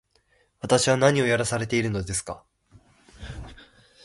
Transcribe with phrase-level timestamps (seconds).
[0.61, 2.43] 私は何をやらされているのですか